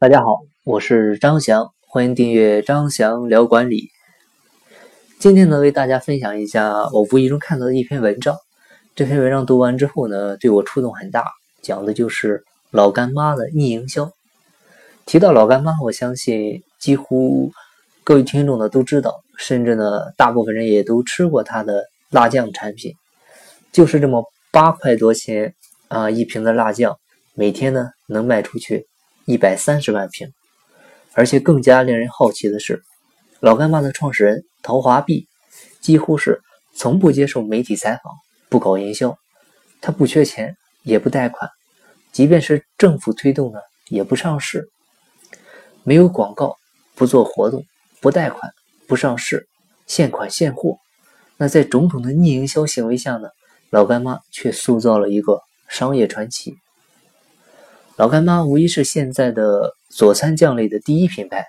[0.00, 3.88] 大家好，我是张翔，欢迎订阅张翔聊管理。
[5.18, 8.36] 今天呢，为大家分享一下我无意中看到的一篇文章。
[8.94, 11.26] 这篇文章读完之后呢，对我触动很大，
[11.62, 14.12] 讲的就是老干妈的逆营销。
[15.04, 17.50] 提到老干妈，我相信几乎
[18.04, 22.92] 各位听众呢都知道，甚至呢大部分人也都吃过它的辣酱产品，
[23.72, 24.22] 就是这么
[24.52, 25.56] 八块多钱
[25.88, 26.96] 啊一瓶的辣酱，
[27.34, 28.86] 每天呢能卖出去。
[29.28, 30.32] 一百三十万瓶，
[31.12, 32.82] 而且更加令人好奇的是，
[33.40, 35.28] 老干妈的创始人陶华碧
[35.82, 36.40] 几乎是
[36.74, 38.14] 从不接受媒体采访，
[38.48, 39.18] 不搞营销，
[39.82, 41.50] 他不缺钱，也不贷款，
[42.10, 44.70] 即便是政府推动的，也不上市，
[45.84, 46.56] 没有广告，
[46.94, 47.62] 不做活动，
[48.00, 48.50] 不贷款，
[48.86, 49.46] 不上市，
[49.86, 50.78] 现款现货。
[51.36, 53.28] 那在种种的逆营销行为下呢，
[53.68, 56.54] 老干妈却塑造了一个商业传奇。
[57.98, 61.44] 老干妈无疑是现在的佐餐酱类的第一品牌，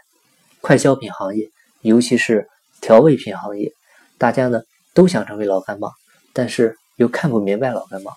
[0.61, 1.47] 快消品行业，
[1.81, 2.47] 尤其是
[2.81, 3.71] 调味品行业，
[4.17, 4.63] 大家呢
[4.95, 5.89] 都想成为老干妈，
[6.33, 8.11] 但是又看不明白老干妈。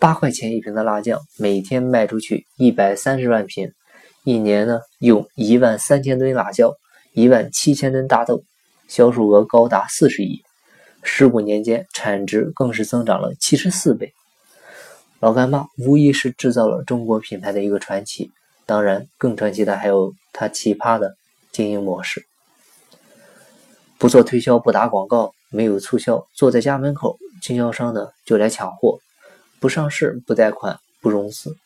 [0.00, 3.70] 八块钱一瓶的辣酱，每天卖出去一百三十万瓶，
[4.24, 6.74] 一年呢用一万三千吨辣椒，
[7.12, 8.42] 一万七千吨大豆，
[8.88, 10.42] 销售额高达四十亿，
[11.04, 14.12] 十五年间产值更是增长了七十四倍。
[15.18, 18.30] 老干妈无疑是制造了中国品牌的一个传奇，
[18.66, 21.16] 当然更传奇的还有它奇葩的
[21.50, 22.26] 经营模式：
[23.96, 28.98] 不做推销，不打广告，没有促销，坐在家门口，经销商呢就来抢货；
[29.58, 31.56] 不上市，不贷款，不融资。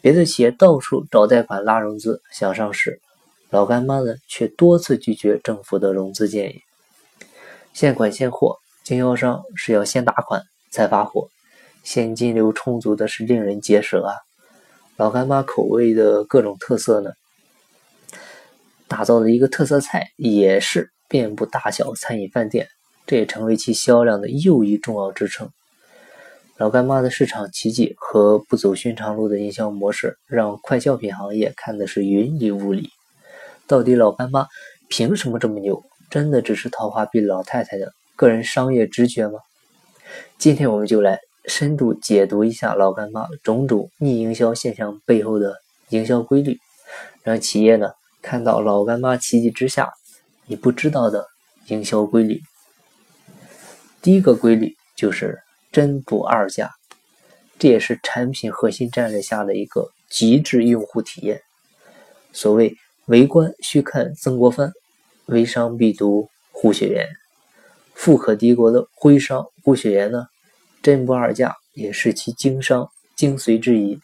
[0.00, 3.00] 别的企业到处找贷款拉融资想上市，
[3.50, 6.62] 老干妈呢却多次拒绝政府的融资建议。
[7.72, 11.28] 现款现货，经销商是要先打款才发货。
[11.82, 14.14] 现金流充足的是令人结舌啊！
[14.96, 17.10] 老干妈口味的各种特色呢，
[18.86, 22.68] 打造的一个特色菜也是遍布大小餐饮饭店，
[23.06, 25.50] 这也成为其销量的又一重要支撑。
[26.56, 32.90] 老干妈的市场奇迹和不走寻常路的营销模式，让快消品行业看的是云里雾里。
[33.66, 34.46] 到底老干妈
[34.88, 35.82] 凭什么这么牛？
[36.10, 39.40] 真的只是桃花碧老太太的个人商业直觉吗？
[40.38, 41.18] 今天我们就来。
[41.46, 45.56] 深度解读一下老干妈种种逆营销现象背后的
[45.88, 46.58] 营销规律，
[47.22, 49.90] 让企业呢看到老干妈奇迹之下
[50.46, 51.26] 你不知道的
[51.66, 52.40] 营销规律。
[54.00, 56.70] 第一个规律就是真不二价，
[57.58, 61.40] 这也是产品核心战略下的一个极致用户体验。
[62.32, 62.74] 所谓
[63.06, 64.72] 为官需看曾国藩，
[65.26, 67.08] 微商必读胡雪岩，
[67.94, 70.26] 富可敌国的徽商胡雪岩呢？
[70.82, 74.00] 真不二价也是其经商精髓之一，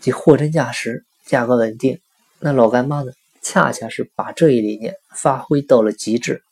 [0.00, 1.98] 即货真价实，价格稳定。
[2.38, 3.10] 那老干妈呢，
[3.42, 6.44] 恰恰是把这一理念发挥到了极致。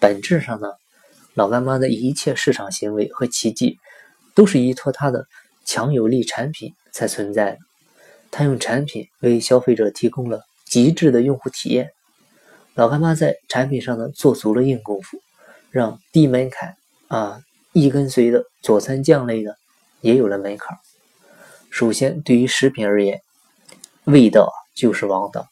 [0.00, 0.68] 本质上呢，
[1.34, 3.76] 老干妈的一切市场行为和奇迹，
[4.34, 5.26] 都是依托它的
[5.66, 7.58] 强有力产品才存在的。
[8.30, 11.90] 它用产品为消费者提供了极致的用户体验。
[12.72, 15.18] 老干妈在产品上呢，做足了硬功夫。
[15.70, 16.77] 让低门槛
[17.08, 17.40] 啊
[17.72, 19.56] 易跟随的佐餐酱类的
[20.00, 20.78] 也有了门槛。
[21.70, 23.20] 首先，对于食品而言，
[24.04, 25.46] 味道就是王道，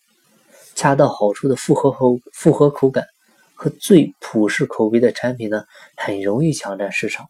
[0.75, 3.06] 恰到好处的复合口复合口感
[3.55, 5.65] 和最普适口味的产品呢，
[5.97, 7.27] 很容易抢占市场。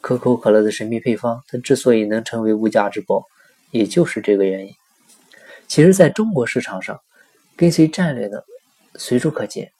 [0.00, 3.24] 可口可乐的神秘配方，它之所以能成为无价之宝，
[3.70, 4.74] 也就是这个原因。
[5.68, 6.98] 其实，在中国市场上，
[7.56, 8.44] 跟随战略的
[8.96, 9.70] 随处可见，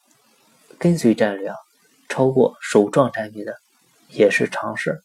[0.78, 1.56] 跟随战略啊。
[2.10, 3.56] 超过首创产品的
[4.08, 5.00] 也是常事，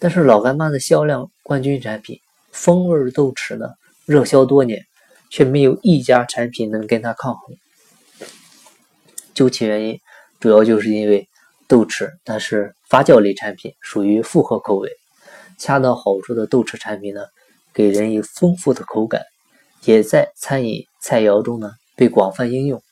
[0.00, 2.20] 但是老干妈的销量冠军产品
[2.50, 3.68] 风味豆豉呢，
[4.04, 4.84] 热销多年，
[5.30, 7.56] 却没有一家产品能跟它抗衡。
[9.32, 10.00] 究其原因，
[10.40, 11.28] 主要就是因为
[11.68, 14.90] 豆豉它是发酵类产品，属于复合口味，
[15.58, 17.22] 恰到好处的豆豉产品呢，
[17.72, 19.22] 给人以丰富的口感，
[19.84, 22.82] 也在餐饮菜肴中呢被广泛应用。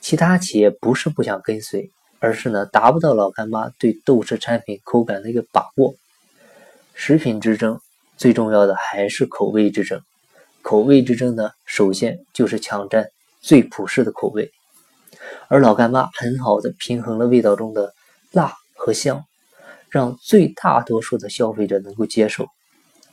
[0.00, 1.90] 其他企业不是不想跟随。
[2.22, 5.96] 而是呢，达不到老干妈对豆豉产品口感的一个把握。
[6.94, 7.80] 食品之争
[8.16, 10.00] 最重要的还是口味之争。
[10.62, 13.08] 口味之争呢，首先就是抢占
[13.40, 14.52] 最普适的口味。
[15.48, 17.92] 而老干妈很好的平衡了味道中的
[18.30, 19.24] 辣和香，
[19.90, 22.46] 让最大多数的消费者能够接受，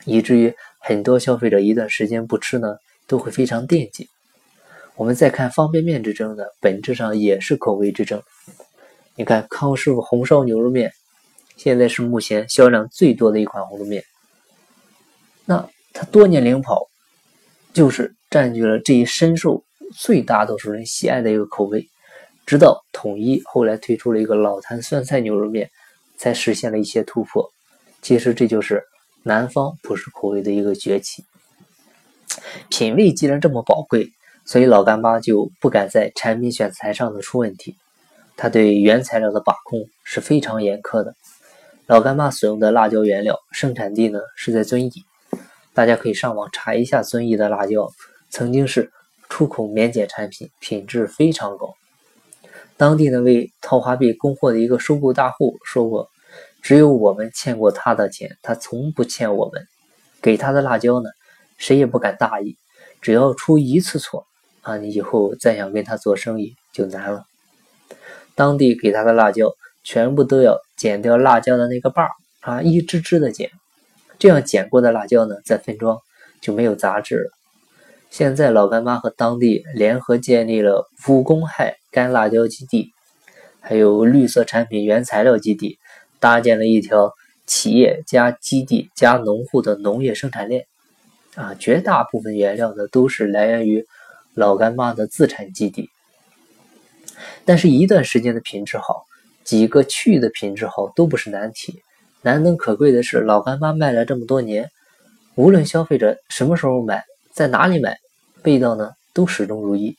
[0.04, 2.76] 以至于很多消费者一段时间不吃呢，
[3.08, 4.08] 都会非常惦记。
[4.94, 8.22] 我们再看方便面之争呢，本质上也是口味之争。
[9.20, 10.90] 你看康师傅红烧牛肉面，
[11.58, 14.02] 现在是目前销量最多的一款红肉面。
[15.44, 16.86] 那它多年领跑，
[17.74, 19.62] 就是占据了这一深受
[19.94, 21.86] 最大多数人喜爱的一个口味。
[22.46, 25.70] 直到统一后来推出了一个老坛酸菜牛肉面，
[26.16, 27.46] 才实现了一些突破。
[28.00, 28.82] 其实这就是
[29.22, 31.26] 南方葡式口味的一个崛起。
[32.70, 34.08] 品味既然这么宝贵，
[34.46, 37.76] 所以老干妈就不敢在产品选材上的出问题。
[38.42, 41.14] 他对原材料的把控是非常严苛的。
[41.84, 44.92] 老干妈所用的辣椒原料生产地呢是在遵义，
[45.74, 47.90] 大家可以上网查一下遵义的辣椒，
[48.30, 48.90] 曾经是
[49.28, 51.74] 出口免检产品，品质非常高。
[52.78, 56.08] 当地呢为桃花币供货的一个收购大户说过，
[56.62, 59.66] 只有我们欠过他的钱，他从不欠我们。
[60.22, 61.10] 给他的辣椒呢？
[61.58, 62.56] 谁也不敢大意，
[63.02, 64.24] 只要出一次错
[64.62, 67.26] 啊，你以后再想跟他做生意就难了。
[68.40, 69.52] 当地给他的辣椒
[69.84, 72.10] 全部都要剪掉辣椒的那个把儿
[72.40, 73.50] 啊，一支支的剪，
[74.18, 75.98] 这样剪过的辣椒呢再分装
[76.40, 77.30] 就没有杂质了。
[78.08, 82.92] 现在老干妈和当地联合建立了无公害干辣椒基地，
[83.60, 85.76] 还有绿色产品原材料基地，
[86.18, 87.12] 搭建了一条
[87.46, 90.64] 企业加基地加农户的农业生产链。
[91.34, 93.84] 啊，绝大部分原料呢都是来源于
[94.32, 95.90] 老干妈的自产基地，
[97.44, 99.04] 但是，一段时间的品质好，
[99.44, 101.82] 几个区域的品质好都不是难题。
[102.22, 104.70] 难能可贵的是，老干妈卖了这么多年，
[105.34, 107.98] 无论消费者什么时候买，在哪里买，
[108.44, 109.96] 味道呢都始终如一。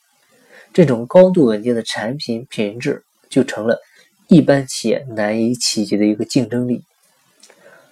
[0.72, 3.78] 这种高度稳定的产品品质，就成了
[4.28, 6.82] 一般企业难以企及的一个竞争力。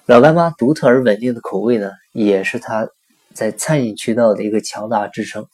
[0.07, 2.89] 老干妈独特而稳定的口味呢，也是它。
[3.33, 5.47] 在餐饮渠道的一个强大支撑，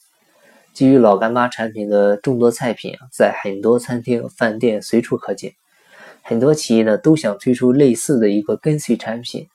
[0.77, 5.55] 基于老干妈产品的众多菜品，在很多餐厅、饭店随处可见。
[6.21, 9.47] 很多企业呢都想推出类似的一个跟随产品，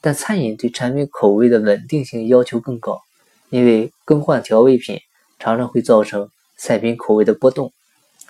[0.00, 3.02] 但餐饮对产品口味的稳定性要求更高，
[3.50, 4.98] 因为更换调味品
[5.38, 7.70] 常常会造成菜品口味的波动，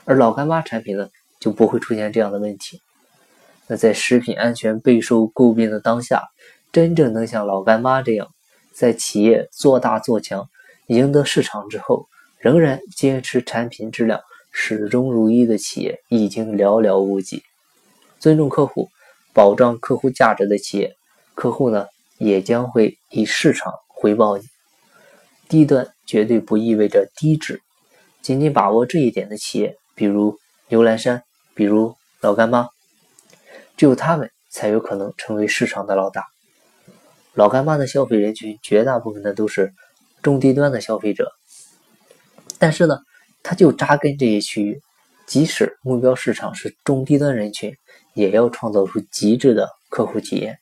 [0.04, 2.80] 而老干妈产品呢就不会出现这样的问题。
[3.68, 6.24] 那在食品安全备受诟病的当下，
[6.72, 8.26] 真正能像老干妈这样。
[8.72, 10.48] 在企业做大做强、
[10.88, 12.08] 赢得市场之后，
[12.42, 17.44] 仍然坚持产品质量始终如一的企业已经寥寥无几。
[18.18, 18.88] 尊重客户、
[19.32, 20.92] 保障客户价值的企业，
[21.36, 21.86] 客户呢
[22.18, 24.44] 也将会以市场回报你。
[25.48, 27.62] 低端绝对不意味着低质，
[28.22, 30.36] 紧紧把握这一点的企业，比如
[30.66, 31.22] 牛栏山，
[31.54, 32.68] 比如老干妈，
[33.76, 36.24] 只有他们才有可能成为市场的老大。
[37.34, 39.72] 老干妈的消费人群绝大部分呢都是
[40.22, 41.30] 中低端的消费者，
[42.62, 42.96] 但是呢，
[43.42, 44.80] 它就扎根这些区域，
[45.26, 47.76] 即使目标市场是中低端人群，
[48.14, 50.60] 也要创造出极致的客户体验。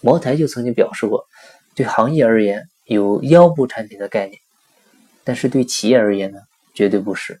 [0.00, 1.26] 茅台就曾经表示过，
[1.74, 4.38] 对行业而言有腰部产品的概念，
[5.24, 6.38] 但是对企业而言呢，
[6.74, 7.40] 绝对不是。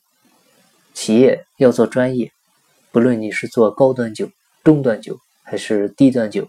[0.92, 2.32] 企业要做专业，
[2.90, 4.28] 不论你是做高端酒、
[4.64, 6.48] 中端酒还是低端酒。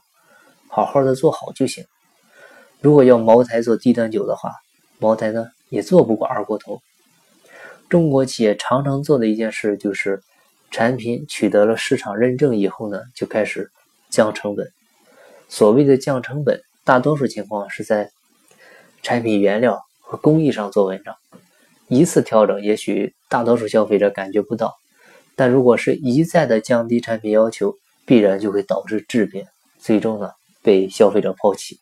[0.70, 1.86] 好好的做好就行。
[2.80, 4.54] 如果要茅台做低端酒的话，
[4.98, 6.82] 茅台呢也做不过二锅头。
[7.92, 10.22] 中国企业常常做的一件事就是，
[10.72, 13.70] 产品取得了市场认证以后呢，就开始
[14.10, 14.72] 降成本。
[15.50, 18.10] 所谓的降成本，大多数情况是在
[19.04, 21.18] 产品原料和工艺上做文章。
[21.90, 24.74] 一次调整也许大多数消费者感觉不到，
[25.36, 29.48] 但如果是一再的降低产品要求，必然就会导致质变，
[29.80, 30.32] 最终呢。
[30.64, 31.80] 被消费者抛弃，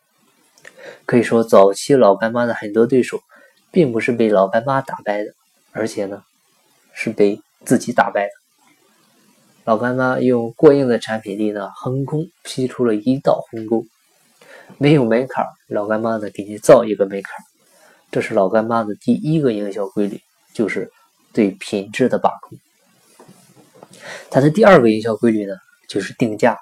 [1.06, 3.20] 可以说早期老干妈的很多对手，
[3.72, 5.34] 并不是被老干妈打败的，
[5.72, 6.24] 而且呢，
[6.94, 8.32] 是被自己打败的。
[9.66, 13.86] 老干妈用过硬的产品力呢，横空劈出了一道鸿沟，
[14.78, 17.46] 没有门槛，老干妈呢给你造一个门槛，
[18.12, 20.20] 这是老干妈的第一个营销规律，
[20.54, 20.92] 就是
[21.34, 22.58] 对品质的把控。
[24.32, 25.56] 它的第二个营销规律呢，
[25.88, 26.58] 就是定价，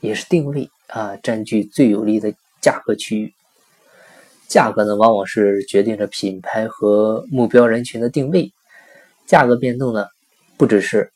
[0.00, 0.70] 也是定位。
[0.88, 3.32] 啊，占据最有利的价格区域。
[4.52, 8.52] 价格呢，往往是决定着品牌和目标人群的定位。
[9.26, 10.04] 价格变动呢，
[10.58, 11.10] 不只是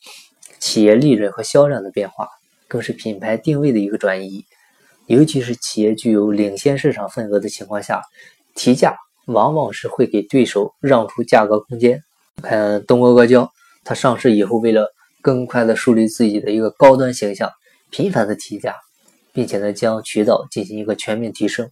[0.59, 2.31] 企业利润和销量的变化，
[2.67, 4.47] 更是品牌定位的一个转移。
[5.07, 8.01] 尤其是企业具有领先市场份额的情况下，
[8.55, 12.01] 提价往往是会给对手让出价格空间。
[12.43, 13.53] 看东阿阿胶，
[13.85, 14.89] 它上市以后，为了
[15.21, 17.51] 更快的树立自己的一个高端形象，
[17.91, 18.75] 频繁的提价。
[19.35, 21.69] 并且呢，将渠道进行一个全面提升。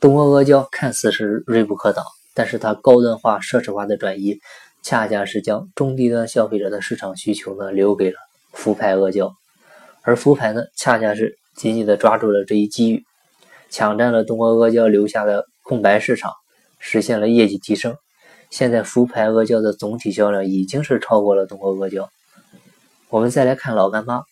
[0.00, 4.38] 东阿阿胶看似是锐不可挡，但是它高端化、奢侈化的转移，
[4.80, 8.16] 恰恰是将中低端消费者的市场需求呢留给了
[8.52, 9.34] 福牌阿胶，
[10.02, 13.04] 而福牌呢，恰恰是紧紧的抓住了这一机遇，
[13.70, 16.32] 抢占了东阿阿胶留下的空白市场，
[16.78, 17.96] 实现了业绩提升。
[18.50, 22.08] 现在福牌阿胶的总体销量已经是超过了东阿阿胶。
[23.08, 24.22] 我们再来看老干妈，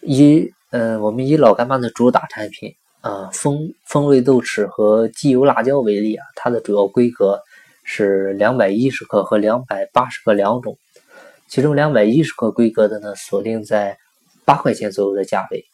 [0.00, 2.74] 以嗯，我们以老干妈的主打产品
[3.06, 7.40] 啊，风风味豆豉和鸡油辣椒为例啊，它的主要规格
[7.84, 10.76] 是两百一十克和两百八十克两种，
[11.48, 13.96] 其中两百一十克规格的呢，锁定在
[14.44, 15.64] 八块钱左右的价位，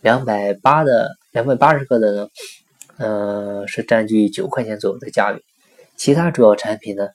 [0.00, 2.28] 两百八的两百八十克的呢，
[2.96, 5.44] 嗯，是占据九块钱左右的价位。
[5.94, 7.08] 其他主要产品呢，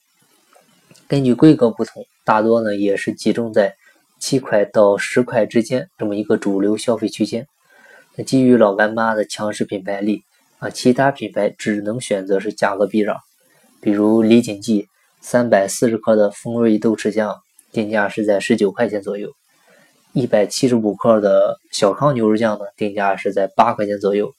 [1.08, 3.76] 根据规格不同，大多呢也是集中在
[4.20, 7.48] 七块到十块之间这么一个主流消费区间。
[8.16, 10.24] 那基于老干妈的强势品牌力
[10.60, 13.18] 啊，其他品牌只能选择是价格避让。
[13.82, 14.88] 比如李锦记
[15.22, 17.36] 三百四十克的风味豆豉酱，
[17.72, 19.30] 定价是在十九块钱左右；
[20.14, 24.32] 一百七十五克的小康牛肉酱呢，定价是在八块钱左右。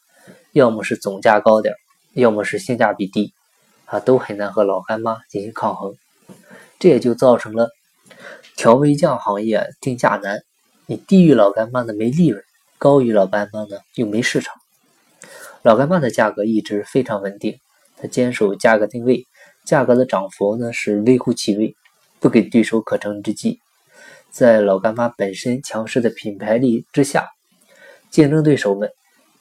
[0.52, 1.74] 要么是总价高点，
[2.14, 3.32] 要么是性价比低。
[3.86, 5.94] 啊，都很难和老干妈进行抗衡，
[6.78, 7.68] 这也就造成了
[8.56, 10.40] 调味酱行业定价难。
[10.86, 12.42] 你低于老干妈的没利润，
[12.84, 14.54] 高于老干妈呢又没市场。
[15.62, 17.58] 老干妈的价格一直非常稳定，
[17.96, 19.26] 它坚守价格定位，
[19.64, 21.74] 价格的涨幅呢是微乎其微，
[22.20, 23.58] 不给对手可乘之机。
[24.30, 27.26] 在老干妈本身强势的品牌力之下，
[28.10, 28.90] 竞争对手们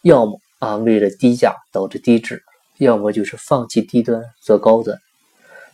[0.03, 2.41] 要么啊为了低价导致低质。
[2.77, 4.97] 要么就是放弃低端做高端，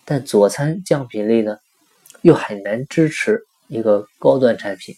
[0.06, 1.58] 但佐餐酱品类呢，
[2.24, 4.96] 又很难支持一个高端产品，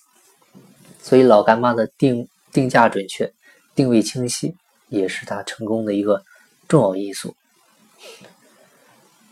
[1.01, 3.31] 所以老干妈的定定价准确、
[3.75, 4.55] 定位清晰，
[4.89, 6.21] 也是它成功的一个
[6.67, 7.35] 重要因素。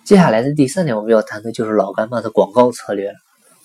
[0.04, 3.16] 接下来的第三点，我们要谈的就是老干妈的广告策略了。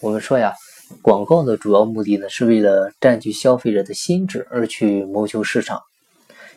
[0.00, 0.52] 我们说呀，
[1.00, 5.80] 广告的主要目的呢，是为了占据消费者的心智而去谋求市场。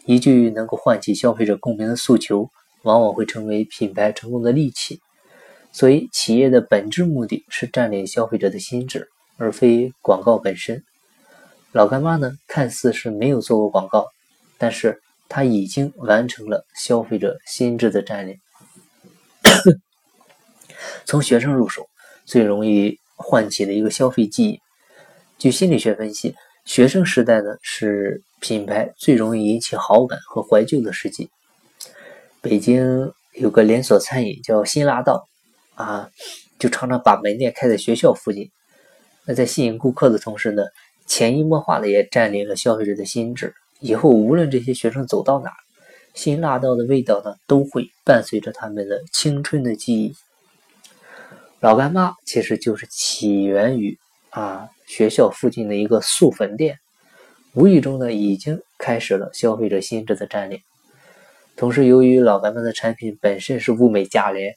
[0.05, 2.49] 一句能够唤起消费者共鸣的诉求，
[2.83, 4.99] 往往会成为品牌成功的利器。
[5.71, 10.83] 所以，企业的本质目的是占领消费者的心智，而非广告本身。
[11.77, 14.07] 老干妈呢，看似是没有做过广告，
[14.57, 18.35] 但是它已经完成了消费者心智的占领。
[21.05, 21.87] 从学生入手，
[22.25, 24.59] 最容易唤起的一个消费记忆。
[25.37, 26.33] 据心理学分析。
[26.65, 31.29] 学生时代呢，是品牌最容易引起好感和怀旧的时期。
[32.41, 35.27] 北京有个连锁餐饮叫新辣道，
[35.75, 36.09] 啊，
[36.57, 38.49] 就常常把门店开在学校附近。
[39.25, 40.63] 那在吸引顾客的同时呢，
[41.07, 43.55] 潜移默化的也占领了消费者的心智。
[43.79, 45.51] 以后无论这些学生走到哪，
[46.13, 50.13] 辛辣道的味道呢，都会伴随着他们的青春的记忆。
[51.59, 53.97] 老干妈其实就是起源于
[54.29, 54.69] 啊。
[54.87, 56.79] 学校附近的一个素粉店，
[57.53, 60.61] 无意中呢已经开始了消费者心智的占领。
[61.57, 64.55] 同时，由于老干妈的产品本身是物美价廉，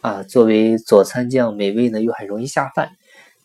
[0.00, 2.92] 啊，作为佐餐酱，美味呢又很容易下饭，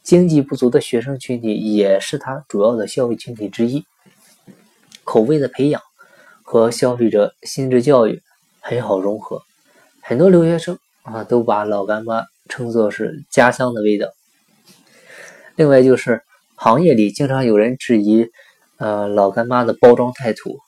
[0.04, 3.86] 经济不足的学生群体也是它主要的消费群体之一。
[5.06, 5.82] 口味的培养
[6.44, 8.22] 和消费者心智教育
[8.62, 9.42] 很好融合，
[10.02, 14.08] 很多留学生啊都把老干妈称作是家乡的味道。
[15.56, 16.22] 另外就是
[16.56, 18.30] 行业里经常有人质疑，
[18.78, 20.60] 呃，老干妈的包装太土。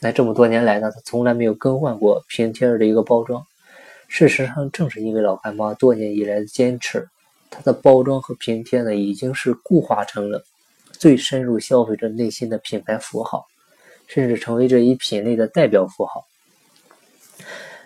[0.00, 3.44] 那这么多年来呢，它从来没有更换过瓶贴的一个包装。
[4.06, 7.08] 事实上，正是因为老干妈多年以来的坚持，
[7.50, 10.44] 它的包装和瓶贴呢，已经是固化成了
[10.92, 13.46] 最深入消费者内心的品牌符号，
[14.06, 16.24] 甚至成为这一品类的代表符号。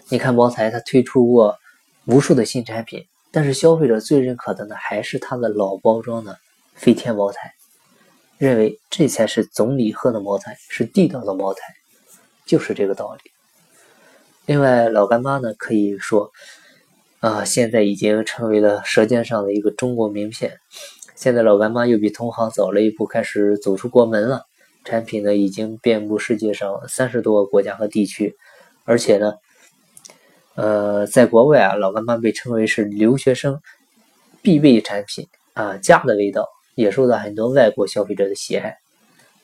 [0.09, 1.59] 你看茅台，它推出过
[2.07, 3.07] 无数的新产品。
[3.35, 6.38] 但是消费者最认可的呢，还是它的老包装的
[6.75, 7.54] 飞天茅台，
[8.37, 11.61] 认为这才是总理喝的茅台，是地道的茅台，
[12.45, 13.31] 就是这个道理。
[14.45, 16.31] 另外，老干妈呢，可以说
[17.23, 20.59] 啊，现在已经成为了舌尖上的一个中国名片。
[21.14, 24.43] 现在老干妈又比同行早了一步，开始走出国门了，
[24.85, 28.35] 产品呢已经遍布世界上三十多个国家和地区，
[28.85, 29.35] 而且呢。
[30.57, 33.61] 呃，在国外啊，老干妈被称为是留学生
[34.43, 38.76] 必备产品啊，家的味道也受到很多外国消费者的喜爱。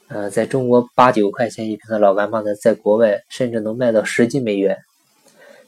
[0.08, 4.76] 呃，在中国八九块钱一瓶的老干妈呢，在国外甚至能卖到十几美元，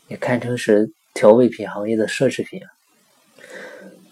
[0.08, 2.68] 也堪称是调味品行业的奢侈品啊。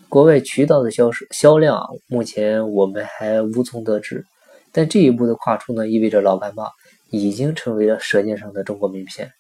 [0.09, 4.25] 国外渠道的销售销量啊，目前我们还无从得知，
[4.73, 6.65] 但这一步的跨出呢，意味着老干妈
[7.11, 9.31] 已经成为了舌尖上的中国名片。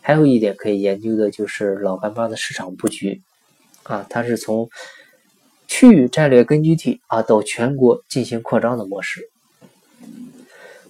[0.00, 3.20] 还有一点可以研究的就是老干妈的市场布局，
[3.82, 4.70] 啊，它是从
[5.66, 9.28] 区域战略根据地啊到全国进行扩张的模式。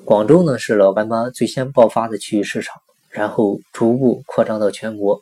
[0.05, 2.81] 广州呢是老干妈最先爆发的区域市场，
[3.11, 5.21] 然后逐步扩张到全国。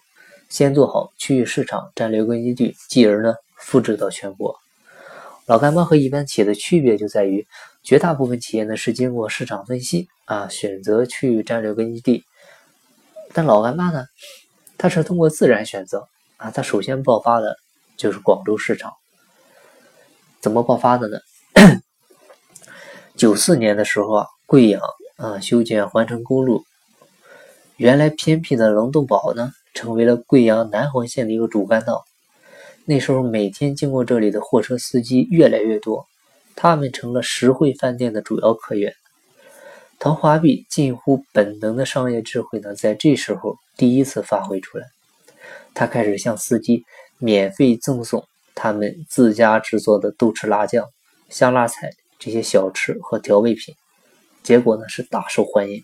[0.49, 4.57] 先做好区域市场战略根据地，继而呢复制到全国。
[5.47, 7.47] 老干妈和一般企业的区别就在于，
[7.83, 12.25] 绝大部分企业呢是经过市场分析啊选择区域战略根据地，
[13.33, 14.07] 但老干妈呢，
[14.79, 16.09] 它是通过自然选择
[16.39, 17.57] 啊，它首先爆发的
[17.97, 18.93] 就是广州市场。
[20.41, 21.19] 怎么爆发的呢？
[23.17, 24.81] 九四年的时候啊，贵阳
[25.17, 26.65] 啊修建环城公路，
[27.77, 32.05] 原来偏僻的龙洞堡呢，成为了贵阳南环线的一个主干道。
[32.87, 36.07] 那时候每天经过这里的货车司机越来越多，
[36.55, 38.95] 他们成了实惠饭店的主要客源。
[39.99, 44.87] 陶华碧近乎本能的商业智慧呢，在这时候第一次发挥出来。
[45.73, 46.85] 他开始向司机
[47.19, 50.87] 免费赠送他们自家制作的豆豉辣酱、
[51.31, 53.75] 香辣菜这些小吃和调味品，
[54.43, 55.83] 结果呢是大受欢迎。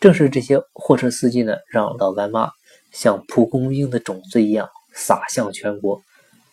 [0.00, 2.50] 正是这些货车司机呢，让老干妈
[2.94, 4.70] 像蒲公英的种子一样。
[4.96, 6.00] 撒向全国，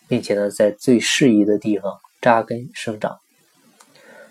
[0.08, 3.20] 并且呢，在最适宜的地方扎根生长。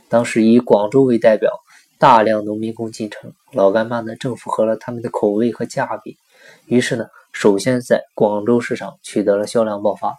[0.10, 1.50] 当时以广州为代表，
[1.98, 6.18] 大量农民工进城，老干妈呢正符合了他们的口味和价位，
[6.66, 10.18] 于是呢，首先在广州市场取得了销量爆发，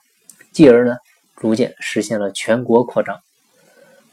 [0.52, 0.96] 继而呢，
[1.36, 3.20] 逐渐实现了全国扩张。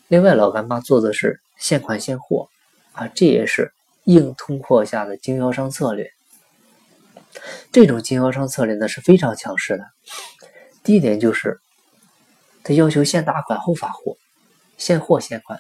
[0.10, 2.50] 另外，老干妈做的是现款现货
[2.92, 3.72] 啊，这也是
[4.04, 6.12] 硬通货下的经销商策略。
[7.72, 9.86] 这种经销商策略呢是非常强势的。
[10.84, 11.60] 第一点就是，
[12.64, 14.18] 他要求先打款后发货，
[14.78, 15.60] 现货现款。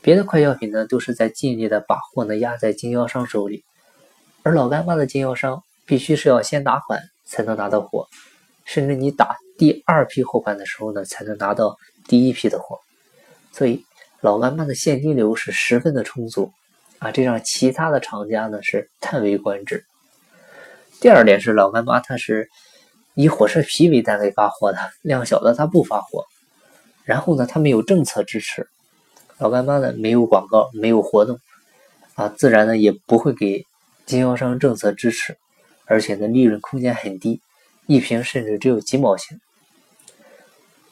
[0.00, 3.62] 别的快消品呢都是在尽力的把货呢压在经销商手里，
[4.42, 8.08] 而老干妈的经销商必须是要先打款才能拿到货，
[8.64, 11.76] 甚至你打第二批货款的时候呢才能拿到
[12.08, 12.78] 第一批的货。
[13.52, 13.84] 所以
[14.20, 16.50] 老干妈的现金流是十分的充足
[16.98, 19.84] 啊，这让其他的厂家呢是叹为观止。
[21.02, 22.48] 第二点是老干妈，它是
[23.14, 26.26] 以火车皮为单位发货的，量小的它不发货。
[27.02, 28.68] 然后呢，它没有政策支持，
[29.38, 31.40] 老干妈呢没有广告，没有活动，
[32.14, 33.66] 啊，自然呢也不会给
[34.06, 35.36] 经销商政策支持，
[35.86, 37.40] 而且呢利润空间很低，
[37.88, 39.40] 一瓶甚至只有几毛钱。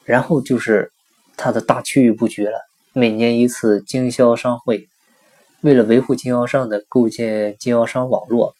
[0.02, 0.90] 然后就是
[1.36, 2.58] 它的大区域布局了，
[2.92, 4.88] 每年一次经销商会，
[5.60, 8.56] 为了维护经销商的构建经销商网络。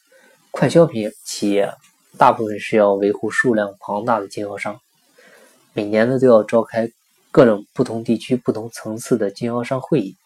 [0.51, 1.73] 快消品企业
[2.19, 4.81] 大部分是要维护数量庞大的经销商，
[5.73, 6.91] 每年呢都要召开
[7.31, 10.17] 各种不同地区、不同层次的经销商会议。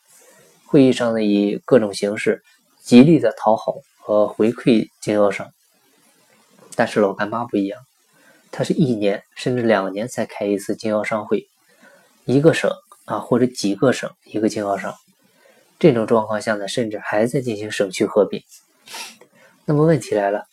[0.66, 2.42] 会议上呢以各种形式
[2.80, 5.52] 极力的讨好和回馈经销商。
[6.74, 7.80] 但是老干妈不一样，
[8.50, 11.46] 它是一年甚至两年才开一次经销商会，
[12.24, 12.72] 一个省
[13.04, 14.94] 啊或者几个省一个经销商。
[15.78, 18.42] 这种状况下呢，甚至还在进行省区合并。
[19.66, 20.44] 那么问题来了，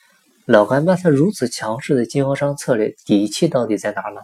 [0.45, 4.21] 老干妈它如此强势的经销商策略底气到底在哪呢？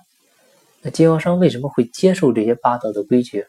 [0.81, 3.45] 那经销商为什么会接受这些霸道的规矩？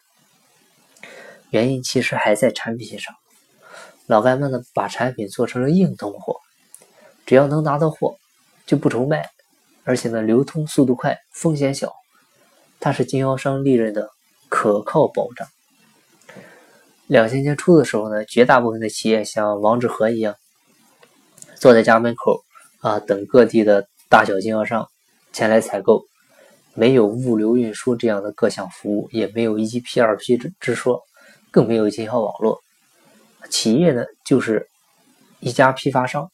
[1.50, 3.14] 原因其实还在产品上。
[4.06, 6.40] 老干妈呢把产品做成了硬通货，
[7.24, 8.16] 只要能拿到货
[8.66, 9.30] 就不愁卖，
[9.84, 11.92] 而且呢流通速度快，风险小，
[12.80, 14.10] 它是经销商利润的
[14.48, 15.46] 可靠保障。
[17.06, 20.34] 两千年初的时候呢，绝大部分的企业像王致和一样。
[21.60, 22.44] 坐在家门口
[22.80, 24.88] 啊，等各地的大小经销商
[25.32, 26.04] 前来采购，
[26.74, 31.02] 没有物流运输这样的各项服务，也没有一批二批之之说，
[31.50, 32.60] 更没有经销网络。
[33.50, 34.68] 企业呢，就是
[35.40, 36.30] 一家批发商，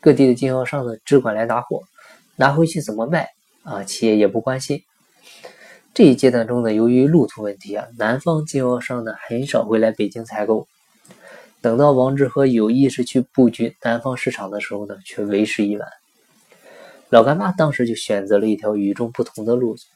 [0.00, 1.82] 各地的经销商呢，只管来拿货，
[2.36, 3.28] 拿回去怎么卖
[3.64, 4.80] 啊，企业也不关心。
[5.92, 10.66] 这一阶段中呢，由于路途问题啊，南方经销商呢，很少会来北京采购。
[11.64, 15.88] 等到王致和有意识去布局南方市场的时候呢，却为时已晚。
[17.08, 19.86] 老干妈当时就选择了一条与众不同的路子，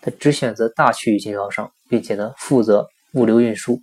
[0.00, 3.78] 他只选择大区域经销商，并且呢负责物流运输。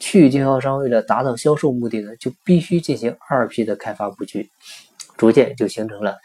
[0.00, 4.50] 区域经销商为了达到销售目的呢，就必须进行二批的开发布局，
[5.16, 6.16] 逐渐就形成了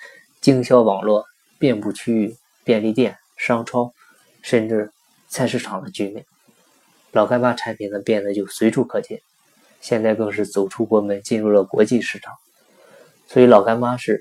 [0.42, 1.24] 经销网络
[1.60, 3.94] 遍布区域、便利店、商超，
[4.42, 4.90] 甚至
[5.30, 6.26] 菜市场的局面。
[7.12, 9.22] 老干妈产品呢变得就随处可见。
[9.88, 12.34] 现在更是走出国门，进入了国际市场。
[13.26, 14.20] 所以老干妈是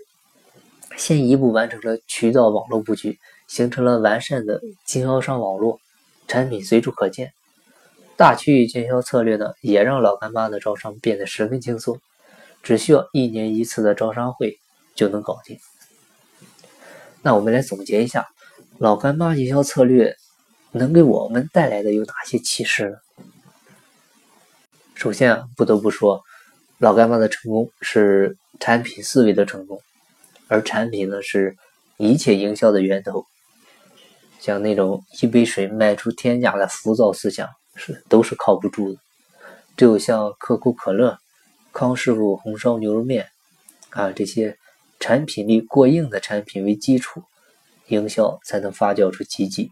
[0.96, 5.80] 先一步完成了渠道网络布局，形成了完善的经销商网络，
[6.28, 7.32] 产品随处可见。
[8.16, 11.98] 大区域经销策略呢，也让老干妈的招商变得十分轻松，
[12.62, 14.60] 只需要一年一次的招商会
[14.94, 15.58] 就能搞定。
[17.22, 18.24] 那我们来总结一下，
[18.78, 20.14] 老干妈营销策略
[20.70, 22.96] 能给我们带来的有哪些启示呢？
[24.96, 26.24] 首先啊，不得不说，
[26.78, 29.78] 老干妈的成功是产品思维的成功。
[30.48, 31.54] 而产品呢是
[31.98, 33.26] 一切营销的源头。
[34.40, 38.98] 像那种一杯水卖出天价的浮躁思想是都是靠不住的。
[39.76, 41.18] 只有像可口可乐、
[41.74, 43.26] 康师傅红烧牛肉面
[43.90, 44.56] 啊这些
[44.98, 47.22] 产品力过硬的产品为基础，
[47.88, 49.70] 营销才能发酵出奇迹。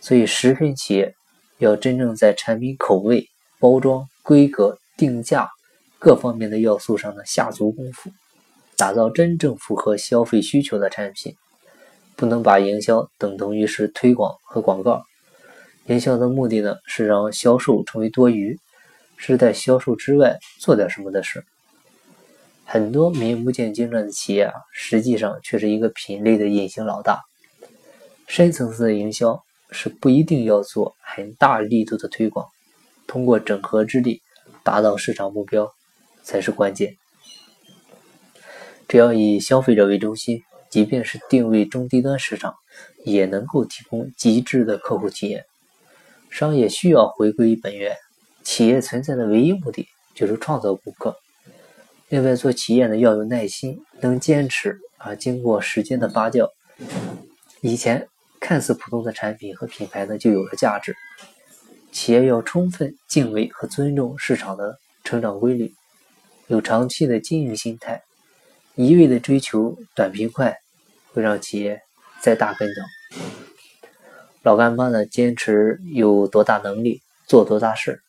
[0.00, 1.16] 所以，食品企业
[1.58, 3.26] 要真正在产品口味、
[3.60, 5.50] 包装、规格、定价
[5.98, 8.10] 各方面的要素上呢下足功夫，
[8.76, 11.34] 打造真正符合消费需求的产品。
[12.16, 15.04] 不能把营销等同于是推广和广告，
[15.86, 18.58] 营销的目的呢是让销售成为多余，
[19.16, 21.44] 是在销售之外做点什么的事。
[22.64, 27.20] 很多名不见经传的企业啊，实际上却是一个品类的隐形老大。
[28.26, 32.46] 深层次的营销是不一定要做很大力度的推广，
[33.08, 34.22] 通过整合之力
[34.62, 35.68] 达到市场目标
[36.22, 36.96] 才是关键。
[38.86, 40.44] 只要以消费者为中心。
[40.70, 42.54] 即便是定位中低端市场，
[43.02, 45.46] 也能够提供极致的客户体验。
[46.28, 47.96] 商业需要回归本源，
[48.42, 51.16] 企业存在的唯一目的就是创造顾客。
[52.10, 56.46] 另外，做企业呢要有耐心，能坚持啊，经过时间的发酵，
[57.62, 58.06] 以前
[58.38, 60.94] 看似普通的产品和品牌呢就有了价值。
[61.98, 65.74] 企业要充分敬畏和尊重市场的成长规律，
[66.46, 68.00] 有长期的经营心态。
[68.76, 70.56] 一味的追求短平快，
[71.12, 71.82] 会让企业
[72.22, 73.18] 再大跟头。
[74.42, 78.00] 老干妈呢，坚持有多大能力做多大事，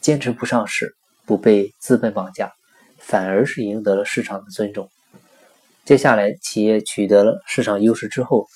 [0.00, 2.52] 坚持不上市，不被资本绑架，
[2.98, 4.90] 反而是赢得了市场的尊重。
[5.84, 8.48] 接下来，企业取得了市场优势之后，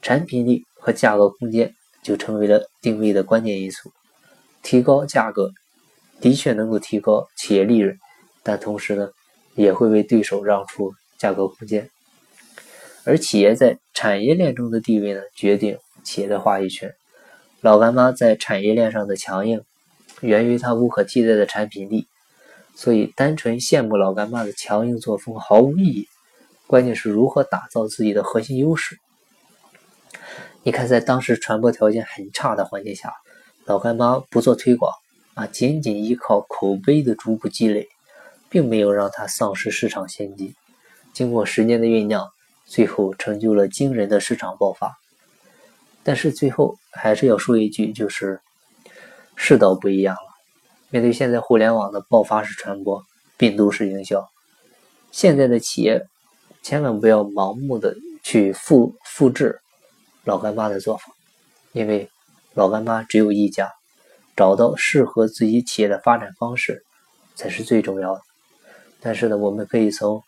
[0.00, 3.92] 产品力和价格空间就成为了定位的关键因素。
[4.62, 5.50] 提高价格
[6.20, 7.98] 的确能够提高企业利润，
[8.42, 9.08] 但同时呢？
[9.54, 11.90] 也会为对手让出价格空间，
[13.02, 16.94] 而企业在产业链中的地位呢，决定企业的话语权。
[17.60, 19.64] 老干妈在产业链上的强硬，
[20.20, 22.06] 源于它无可替代的产品力。
[22.76, 26.06] 所以，单纯羡慕老干妈的强硬作风毫无意义。
[26.68, 28.96] 关键是如何打造自己的核心优势。
[30.62, 33.12] 你看，在当时传播条件很差的环境下，
[33.68, 34.92] 老干妈不做推广
[35.34, 37.86] 啊，仅仅依靠口碑的逐步积累。
[38.50, 40.54] 并没有让它丧失市场先机，
[41.12, 42.26] 经过十年的酝酿，
[42.64, 44.96] 最后成就了惊人的市场爆发。
[46.02, 48.40] 但是最后还是要说一句，就是
[49.36, 50.22] 世道不一样了。
[50.88, 53.04] 面对现在互联网的爆发式传播、
[53.36, 54.26] 病毒式营销，
[55.10, 56.06] 现在的企业
[56.62, 59.60] 千万不要盲目的去复复制
[60.24, 61.12] 老干妈的做法，
[61.72, 62.08] 因为
[62.58, 63.70] 老干妈只有一家，
[64.34, 66.82] 找到适合自己企业的发展方式
[67.36, 68.20] 才是最重要的。
[68.98, 70.20] 但是呢，我们可以从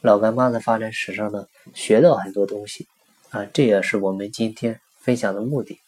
[0.00, 2.86] 老干妈的发展史上呢学到很多东西
[3.28, 5.78] 啊，这也是我们今天分享的目的。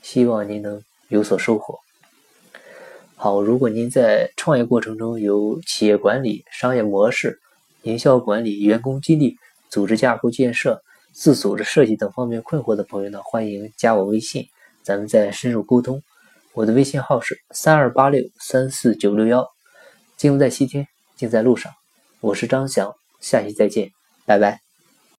[0.00, 1.78] 希望您能有所收获。
[3.16, 7.38] 好，如果您在创业过程中有企业管理、商业模式、
[7.82, 9.36] 营销管理、员工激励、
[9.68, 14.48] 组织架构建设、自组织设计等方面困惑的朋友呢，欢迎加我微信，
[14.82, 16.02] 咱们再深入沟通。
[16.54, 19.46] 我的微信号是三二八六三四九六幺。
[20.16, 21.72] 静在西天，静在路上。
[22.20, 23.90] 我是张翔，下期再见，
[24.24, 24.71] 拜拜。